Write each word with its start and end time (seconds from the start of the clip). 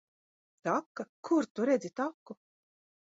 Taka? 0.67 1.03
Kur 1.29 1.43
Tu 1.59 1.71
redzi 1.71 1.93
taku? 2.01 2.39